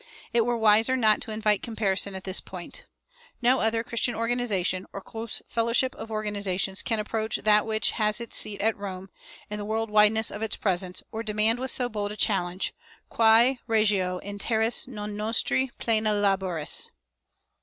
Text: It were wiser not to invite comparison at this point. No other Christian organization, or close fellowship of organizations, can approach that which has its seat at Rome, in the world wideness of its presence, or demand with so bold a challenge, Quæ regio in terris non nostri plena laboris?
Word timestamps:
It 0.33 0.45
were 0.47 0.57
wiser 0.57 0.97
not 0.97 1.21
to 1.21 1.31
invite 1.31 1.61
comparison 1.61 2.15
at 2.15 2.23
this 2.23 2.41
point. 2.41 2.85
No 3.39 3.59
other 3.59 3.83
Christian 3.83 4.15
organization, 4.15 4.87
or 4.91 4.99
close 4.99 5.43
fellowship 5.47 5.93
of 5.93 6.09
organizations, 6.09 6.81
can 6.81 6.97
approach 6.97 7.35
that 7.43 7.67
which 7.67 7.91
has 7.91 8.19
its 8.19 8.35
seat 8.35 8.61
at 8.61 8.75
Rome, 8.75 9.11
in 9.51 9.59
the 9.59 9.63
world 9.63 9.91
wideness 9.91 10.31
of 10.31 10.41
its 10.41 10.55
presence, 10.57 11.03
or 11.11 11.21
demand 11.21 11.59
with 11.59 11.69
so 11.69 11.87
bold 11.87 12.11
a 12.11 12.17
challenge, 12.17 12.73
Quæ 13.11 13.59
regio 13.67 14.17
in 14.17 14.39
terris 14.39 14.87
non 14.87 15.15
nostri 15.15 15.69
plena 15.77 16.13
laboris? 16.15 16.89